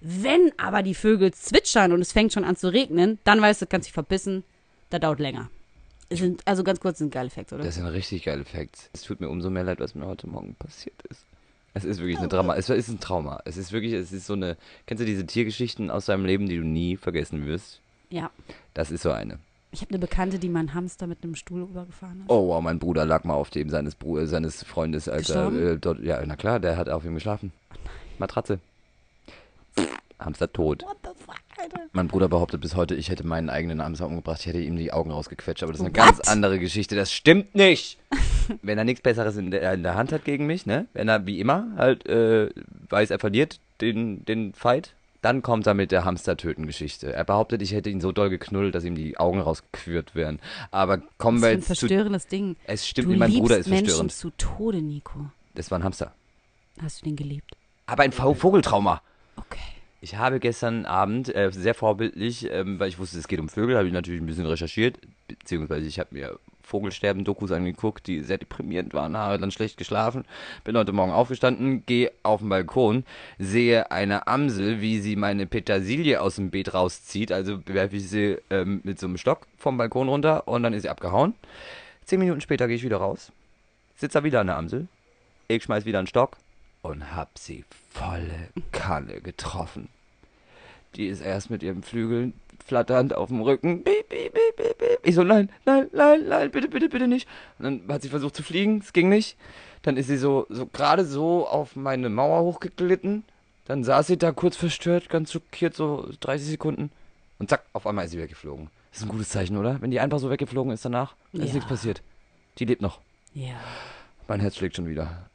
Wenn 0.00 0.52
aber 0.56 0.82
die 0.82 0.94
Vögel 0.94 1.34
zwitschern 1.34 1.92
und 1.92 2.00
es 2.00 2.12
fängt 2.12 2.32
schon 2.32 2.44
an 2.44 2.56
zu 2.56 2.72
regnen, 2.72 3.18
dann 3.24 3.42
weißt 3.42 3.60
du, 3.60 3.66
kannst 3.66 3.88
dich 3.88 3.92
verbissen, 3.92 4.42
da 4.88 4.98
dauert 4.98 5.20
länger. 5.20 5.50
Sind, 6.08 6.40
also 6.46 6.64
ganz 6.64 6.80
kurz, 6.80 6.96
sind 6.96 7.12
geile 7.12 7.28
Facts, 7.28 7.52
oder? 7.52 7.62
Das 7.62 7.78
ein 7.78 7.86
richtig 7.86 8.24
geiler 8.24 8.40
Effekt. 8.40 8.88
Es 8.94 9.02
tut 9.02 9.20
mir 9.20 9.28
umso 9.28 9.50
mehr 9.50 9.64
leid, 9.64 9.80
was 9.80 9.94
mir 9.94 10.06
heute 10.06 10.26
Morgen 10.26 10.54
passiert 10.54 10.96
ist. 11.10 11.26
Es 11.72 11.84
ist 11.84 11.98
wirklich 12.00 12.18
eine 12.18 12.28
Drama. 12.28 12.56
Es 12.56 12.68
ist 12.68 12.88
ein 12.88 13.00
Trauma. 13.00 13.40
Es 13.44 13.56
ist 13.56 13.72
wirklich, 13.72 13.92
es 13.92 14.12
ist 14.12 14.26
so 14.26 14.32
eine. 14.32 14.56
Kennst 14.86 15.00
du 15.02 15.06
diese 15.06 15.24
Tiergeschichten 15.26 15.90
aus 15.90 16.06
deinem 16.06 16.24
Leben, 16.24 16.48
die 16.48 16.56
du 16.56 16.64
nie 16.64 16.96
vergessen 16.96 17.46
wirst? 17.46 17.80
ja. 18.10 18.30
Das 18.74 18.90
ist 18.90 19.02
so 19.02 19.10
eine. 19.10 19.38
Ich 19.72 19.82
habe 19.82 19.90
eine 19.90 19.98
Bekannte, 20.00 20.38
die 20.40 20.48
meinen 20.48 20.74
Hamster 20.74 21.06
mit 21.06 21.22
einem 21.22 21.36
Stuhl 21.36 21.62
übergefahren 21.62 22.22
hat. 22.22 22.30
Oh 22.30 22.48
wow, 22.48 22.60
mein 22.60 22.80
Bruder 22.80 23.04
lag 23.04 23.22
mal 23.24 23.34
auf 23.34 23.50
dem 23.50 23.70
seines 23.70 23.94
Bru 23.94 24.18
äh, 24.18 24.26
seines 24.26 24.64
Freundes, 24.64 25.08
Alter. 25.08 25.52
Äh, 25.52 25.78
dort, 25.78 26.00
ja, 26.00 26.20
na 26.26 26.34
klar, 26.34 26.58
der 26.58 26.76
hat 26.76 26.88
auf 26.88 27.04
ihm 27.04 27.14
geschlafen. 27.14 27.52
Matratze. 28.18 28.58
Hamster 30.18 30.52
tot. 30.52 30.82
What 30.82 30.96
the 31.04 31.09
Alter? 31.72 31.86
Mein 31.92 32.08
Bruder 32.08 32.28
behauptet 32.28 32.60
bis 32.60 32.74
heute, 32.76 32.94
ich 32.94 33.10
hätte 33.10 33.26
meinen 33.26 33.50
eigenen 33.50 33.82
Hamster 33.82 34.06
umgebracht, 34.06 34.40
ich 34.40 34.46
hätte 34.46 34.60
ihm 34.60 34.76
die 34.76 34.92
Augen 34.92 35.10
rausgequetscht, 35.10 35.62
aber 35.62 35.72
das 35.72 35.80
ist 35.80 35.86
eine 35.86 35.94
What? 35.96 36.04
ganz 36.04 36.20
andere 36.20 36.58
Geschichte. 36.58 36.96
Das 36.96 37.12
stimmt 37.12 37.54
nicht! 37.54 37.98
Wenn 38.62 38.78
er 38.78 38.84
nichts 38.84 39.02
Besseres 39.02 39.36
in 39.36 39.50
der, 39.50 39.72
in 39.74 39.82
der 39.82 39.94
Hand 39.94 40.12
hat 40.12 40.24
gegen 40.24 40.46
mich, 40.46 40.66
ne? 40.66 40.86
Wenn 40.92 41.08
er 41.08 41.26
wie 41.26 41.38
immer 41.40 41.68
halt 41.76 42.06
äh, 42.06 42.50
weiß, 42.88 43.10
er 43.10 43.18
verliert 43.18 43.60
den, 43.80 44.24
den 44.24 44.52
Fight, 44.54 44.94
dann 45.22 45.42
kommt 45.42 45.66
er 45.66 45.74
mit 45.74 45.92
der 45.92 46.04
Hamster-Töten-Geschichte. 46.04 47.12
Er 47.12 47.24
behauptet, 47.24 47.60
ich 47.62 47.72
hätte 47.72 47.90
ihn 47.90 48.00
so 48.00 48.10
doll 48.10 48.30
geknuddelt, 48.30 48.74
dass 48.74 48.84
ihm 48.84 48.94
die 48.94 49.18
Augen 49.18 49.38
rausgeführt 49.40 50.14
wären. 50.14 50.40
Aber 50.70 50.98
kommen 51.18 51.40
Das 51.40 51.50
wir 51.50 51.50
ist 51.50 51.54
ein 51.54 51.58
jetzt 51.58 51.80
zu. 51.80 51.86
verstörendes 51.86 52.26
Ding. 52.26 52.56
Es 52.64 52.88
stimmt 52.88 53.12
du 53.12 53.16
mein 53.18 53.32
Bruder 53.32 53.58
ist 53.58 53.68
Menschen 53.68 53.86
verstörend. 54.08 54.12
zu 54.12 54.30
Tode, 54.38 54.80
Nico. 54.82 55.26
Das 55.54 55.70
war 55.70 55.78
ein 55.78 55.84
Hamster. 55.84 56.12
Hast 56.82 57.02
du 57.02 57.04
den 57.04 57.16
geliebt? 57.16 57.54
Aber 57.86 58.02
ein 58.02 58.12
Vogeltrauma. 58.12 59.02
Ich 60.02 60.16
habe 60.16 60.40
gestern 60.40 60.86
Abend 60.86 61.34
äh, 61.34 61.50
sehr 61.52 61.74
vorbildlich, 61.74 62.50
ähm, 62.50 62.80
weil 62.80 62.88
ich 62.88 62.98
wusste, 62.98 63.18
es 63.18 63.28
geht 63.28 63.38
um 63.38 63.50
Vögel, 63.50 63.76
habe 63.76 63.86
ich 63.86 63.92
natürlich 63.92 64.22
ein 64.22 64.26
bisschen 64.26 64.46
recherchiert, 64.46 64.98
beziehungsweise 65.28 65.86
ich 65.86 65.98
habe 65.98 66.14
mir 66.14 66.38
Vogelsterben-Dokus 66.62 67.52
angeguckt, 67.52 68.06
die 68.06 68.22
sehr 68.22 68.38
deprimierend 68.38 68.94
waren, 68.94 69.14
habe 69.16 69.38
dann 69.38 69.50
schlecht 69.50 69.76
geschlafen, 69.76 70.24
bin 70.64 70.76
heute 70.78 70.92
Morgen 70.92 71.12
aufgestanden, 71.12 71.84
gehe 71.84 72.12
auf 72.22 72.40
den 72.40 72.48
Balkon, 72.48 73.04
sehe 73.38 73.90
eine 73.90 74.26
Amsel, 74.26 74.80
wie 74.80 75.00
sie 75.00 75.16
meine 75.16 75.46
Petersilie 75.46 76.22
aus 76.22 76.36
dem 76.36 76.50
Beet 76.50 76.72
rauszieht, 76.72 77.30
also 77.30 77.60
werfe 77.66 77.96
ich 77.96 78.08
sie 78.08 78.38
ähm, 78.48 78.80
mit 78.84 78.98
so 78.98 79.06
einem 79.06 79.18
Stock 79.18 79.46
vom 79.58 79.76
Balkon 79.76 80.08
runter 80.08 80.48
und 80.48 80.62
dann 80.62 80.72
ist 80.72 80.82
sie 80.82 80.88
abgehauen. 80.88 81.34
Zehn 82.06 82.20
Minuten 82.20 82.40
später 82.40 82.68
gehe 82.68 82.76
ich 82.76 82.84
wieder 82.84 82.98
raus, 82.98 83.32
sitze 83.96 84.18
da 84.18 84.24
wieder 84.24 84.40
an 84.40 84.46
der 84.46 84.56
Amsel, 84.56 84.86
ich 85.48 85.62
schmeiß 85.64 85.84
wieder 85.84 85.98
einen 85.98 86.06
Stock 86.06 86.38
und 86.82 87.14
hab 87.14 87.38
sie 87.38 87.64
volle 87.90 88.48
Kanne 88.72 89.20
getroffen. 89.20 89.88
Die 90.96 91.06
ist 91.06 91.20
erst 91.20 91.50
mit 91.50 91.62
ihren 91.62 91.82
Flügeln 91.82 92.32
flatternd 92.64 93.14
auf 93.14 93.28
dem 93.28 93.40
Rücken. 93.42 93.84
Piep, 93.84 94.08
piep, 94.08 94.32
piep, 94.34 94.56
piep, 94.56 94.78
piep. 94.78 94.98
Ich 95.02 95.14
so, 95.14 95.22
nein, 95.22 95.50
nein, 95.64 95.88
nein, 95.92 96.26
nein, 96.28 96.50
bitte, 96.50 96.68
bitte, 96.68 96.88
bitte 96.88 97.06
nicht. 97.08 97.28
Und 97.58 97.64
dann 97.64 97.94
hat 97.94 98.02
sie 98.02 98.08
versucht 98.08 98.34
zu 98.36 98.42
fliegen, 98.42 98.78
es 98.78 98.92
ging 98.92 99.08
nicht. 99.08 99.36
Dann 99.82 99.96
ist 99.96 100.08
sie 100.08 100.16
so, 100.18 100.46
so 100.50 100.66
gerade 100.66 101.04
so 101.04 101.46
auf 101.46 101.74
meine 101.76 102.10
Mauer 102.10 102.42
hochgeglitten. 102.42 103.24
Dann 103.66 103.84
saß 103.84 104.08
sie 104.08 104.18
da 104.18 104.32
kurz 104.32 104.56
verstört, 104.56 105.08
ganz 105.08 105.32
schockiert, 105.32 105.74
so 105.74 106.08
30 106.20 106.48
Sekunden. 106.48 106.90
Und 107.38 107.48
zack, 107.50 107.64
auf 107.72 107.86
einmal 107.86 108.04
ist 108.06 108.10
sie 108.10 108.18
weggeflogen. 108.18 108.68
Das 108.90 108.98
ist 109.00 109.04
ein 109.06 109.10
gutes 109.10 109.28
Zeichen, 109.28 109.56
oder? 109.56 109.80
Wenn 109.80 109.90
die 109.92 110.00
einfach 110.00 110.18
so 110.18 110.28
weggeflogen 110.28 110.72
ist 110.72 110.84
danach, 110.84 111.14
dann 111.32 111.42
ist 111.42 111.48
Ja. 111.48 111.54
nichts 111.54 111.68
passiert. 111.68 112.02
Die 112.58 112.64
lebt 112.64 112.82
noch. 112.82 113.00
Ja. 113.32 113.54
Mein 114.26 114.40
Herz 114.40 114.56
schlägt 114.56 114.76
schon 114.76 114.88
wieder. 114.88 115.29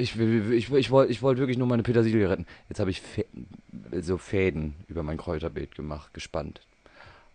Ich, 0.00 0.16
will, 0.18 0.52
ich, 0.52 0.72
ich 0.72 0.90
wollte 0.90 1.12
ich 1.12 1.22
wollt 1.22 1.38
wirklich 1.38 1.58
nur 1.58 1.66
meine 1.66 1.82
Petersilie 1.82 2.28
retten. 2.28 2.46
Jetzt 2.68 2.80
habe 2.80 2.90
ich 2.90 3.00
Fä 3.00 3.24
so 4.00 4.18
Fäden 4.18 4.74
über 4.88 5.02
mein 5.02 5.16
Kräuterbeet 5.16 5.74
gemacht, 5.74 6.14
gespannt. 6.14 6.60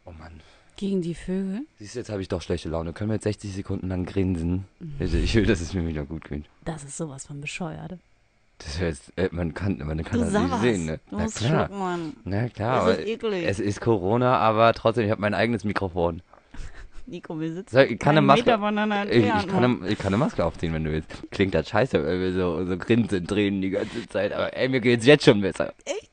Oh 0.05 0.11
Mann. 0.11 0.39
Gegen 0.77 1.01
die 1.01 1.15
Vögel? 1.15 1.61
Siehst 1.79 1.95
du, 1.95 1.99
jetzt 1.99 2.09
habe 2.09 2.21
ich 2.21 2.27
doch 2.27 2.41
schlechte 2.41 2.67
Laune. 2.69 2.91
Können 2.93 3.09
wir 3.09 3.15
jetzt 3.15 3.23
60 3.23 3.53
Sekunden 3.53 3.87
lang 3.87 4.05
grinsen? 4.05 4.65
Bitte, 4.79 5.17
ich 5.17 5.33
will, 5.35 5.45
dass 5.45 5.61
es 5.61 5.73
mir 5.73 5.87
wieder 5.87 6.03
gut 6.05 6.25
geht. 6.27 6.45
Das 6.65 6.83
ist 6.83 6.97
sowas 6.97 7.25
von 7.25 7.39
bescheuert. 7.39 7.97
Das 8.57 8.79
jetzt, 8.79 9.11
äh, 9.17 9.29
man 9.31 9.53
kann, 9.53 9.77
man 9.79 10.01
kann 10.03 10.19
Du 10.19 10.25
das 10.31 10.41
nicht 10.43 10.61
sehen, 10.61 10.85
ne? 10.85 10.99
du 11.09 11.17
Na 11.17 11.23
musst 11.23 11.37
klar. 11.39 11.65
schlucken, 11.67 11.79
Mann. 11.79 12.13
Na 12.23 12.47
klar, 12.49 12.75
Das 12.75 12.83
aber 12.83 12.99
ist 12.99 13.07
eklig. 13.07 13.45
es 13.45 13.59
ist 13.59 13.81
Corona, 13.81 14.37
aber 14.37 14.73
trotzdem, 14.73 15.05
ich 15.05 15.11
habe 15.11 15.21
mein 15.21 15.33
eigenes 15.33 15.63
Mikrofon. 15.65 16.21
Nico, 17.07 17.39
wir 17.39 17.53
sitzen 17.53 17.77
ich 17.77 17.99
kann 17.99 18.17
eine 18.17 18.21
Maske, 18.21 18.45
Meter 18.45 18.59
voneinander 18.59 19.11
ich, 19.11 19.23
ich, 19.23 19.29
kann 19.29 19.47
Mann. 19.47 19.81
eine, 19.81 19.89
ich 19.89 19.97
kann 19.97 20.07
eine 20.07 20.17
Maske 20.17 20.43
aufziehen, 20.43 20.73
wenn 20.73 20.83
du 20.83 20.91
willst. 20.91 21.09
Klingt 21.31 21.53
das 21.53 21.69
scheiße, 21.69 22.03
weil 22.03 22.19
wir 22.19 22.33
so, 22.33 22.65
so 22.65 22.77
grinsen, 22.77 23.25
drehen 23.27 23.61
die 23.61 23.69
ganze 23.69 24.07
Zeit. 24.07 24.33
Aber 24.33 24.55
ey, 24.55 24.67
mir 24.69 24.81
geht's 24.81 25.05
jetzt 25.05 25.25
schon 25.25 25.41
besser. 25.41 25.73
Echt? 25.85 26.11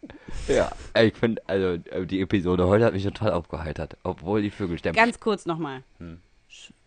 Ja, 0.48 0.70
ich 1.00 1.14
finde, 1.14 1.40
also 1.46 1.76
die 2.04 2.20
Episode 2.20 2.66
heute 2.66 2.84
hat 2.84 2.94
mich 2.94 3.04
total 3.04 3.32
aufgeheitert. 3.32 3.96
Obwohl 4.02 4.42
die 4.42 4.50
Vögel 4.50 4.78
sterben. 4.78 4.96
Ganz 4.96 5.20
kurz 5.20 5.46
nochmal. 5.46 5.82
Hm. 5.98 6.18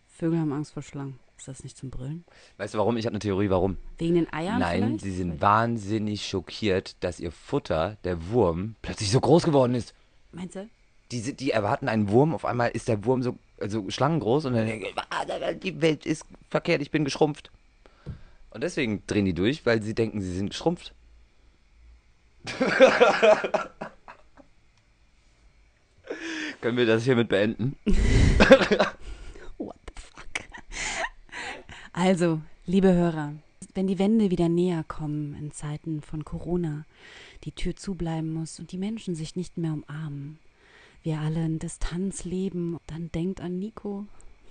Vögel 0.08 0.38
haben 0.38 0.52
Angst 0.52 0.72
vor 0.72 0.82
Schlangen. 0.82 1.18
Ist 1.36 1.48
das 1.48 1.64
nicht 1.64 1.76
zum 1.76 1.90
Brüllen? 1.90 2.24
Weißt 2.56 2.74
du 2.74 2.78
warum? 2.78 2.96
Ich 2.96 3.04
habe 3.04 3.12
eine 3.12 3.18
Theorie, 3.18 3.50
warum. 3.50 3.76
Wegen 3.98 4.14
den 4.14 4.32
Eiern 4.32 4.58
Nein, 4.58 4.82
vielleicht? 4.82 5.00
sie 5.02 5.10
sind 5.12 5.40
wahnsinnig 5.40 6.26
schockiert, 6.26 6.96
dass 7.00 7.20
ihr 7.20 7.30
Futter, 7.30 7.98
der 8.04 8.30
Wurm, 8.30 8.76
plötzlich 8.82 9.10
so 9.10 9.20
groß 9.20 9.44
geworden 9.44 9.74
ist. 9.74 9.94
Meinst 10.32 10.56
du? 10.56 10.68
Die, 11.12 11.34
die 11.34 11.50
erwarten 11.52 11.88
einen 11.88 12.08
Wurm, 12.08 12.34
auf 12.34 12.44
einmal 12.44 12.70
ist 12.70 12.88
der 12.88 13.04
Wurm 13.04 13.22
so 13.22 13.38
also 13.60 13.88
schlangengroß 13.88 14.46
und 14.46 14.54
dann 14.54 14.66
denken, 14.66 14.86
"Ah, 15.10 15.24
die 15.52 15.80
Welt 15.80 16.04
ist 16.04 16.24
verkehrt, 16.50 16.82
ich 16.82 16.90
bin 16.90 17.04
geschrumpft. 17.04 17.50
Und 18.50 18.62
deswegen 18.62 19.02
drehen 19.06 19.24
die 19.24 19.34
durch, 19.34 19.64
weil 19.66 19.82
sie 19.82 19.94
denken, 19.94 20.20
sie 20.20 20.34
sind 20.34 20.50
geschrumpft. 20.50 20.94
Können 26.60 26.76
wir 26.78 26.86
das 26.86 27.04
hiermit 27.04 27.28
beenden? 27.28 27.76
What 29.58 29.76
the 29.86 29.94
fuck? 29.96 30.26
Also, 31.92 32.40
liebe 32.64 32.92
Hörer, 32.92 33.34
wenn 33.74 33.86
die 33.86 33.98
Wände 33.98 34.30
wieder 34.30 34.48
näher 34.48 34.84
kommen 34.88 35.34
in 35.34 35.52
Zeiten 35.52 36.00
von 36.00 36.24
Corona, 36.24 36.86
die 37.44 37.52
Tür 37.52 37.76
zubleiben 37.76 38.32
muss 38.32 38.58
und 38.58 38.72
die 38.72 38.78
Menschen 38.78 39.14
sich 39.14 39.36
nicht 39.36 39.58
mehr 39.58 39.74
umarmen, 39.74 40.38
wir 41.06 41.20
alle 41.20 41.44
in 41.44 41.58
Distanz 41.60 42.24
leben, 42.24 42.78
dann 42.88 43.10
denkt 43.12 43.40
an 43.40 43.58
Nico, 43.58 44.06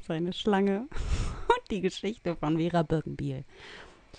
seine 0.08 0.32
Schlange 0.34 0.88
und 1.48 1.70
die 1.70 1.82
Geschichte 1.82 2.36
von 2.38 2.58
Vera 2.58 2.82
Birkenbiel. 2.82 3.44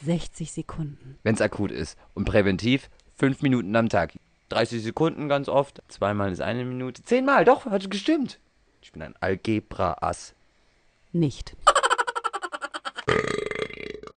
60 0.04 0.52
Sekunden. 0.52 1.18
Wenn 1.22 1.34
es 1.34 1.40
akut 1.40 1.70
ist. 1.70 1.98
Und 2.12 2.26
präventiv, 2.26 2.90
fünf 3.16 3.40
Minuten 3.40 3.74
am 3.74 3.88
Tag. 3.88 4.12
30 4.50 4.82
Sekunden 4.82 5.28
ganz 5.28 5.48
oft. 5.48 5.82
Zweimal 5.88 6.30
ist 6.30 6.42
eine 6.42 6.66
Minute. 6.66 7.02
Zehnmal, 7.02 7.46
doch, 7.46 7.64
hat 7.64 7.90
gestimmt. 7.90 8.38
Ich 8.82 8.92
bin 8.92 9.00
ein 9.00 9.14
Algebra-Ass. 9.18 10.34
Nicht. 11.12 11.56